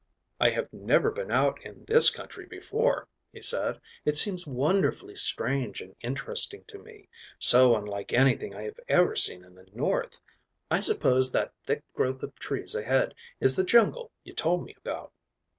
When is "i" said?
0.39-0.49, 8.55-8.63, 10.71-10.79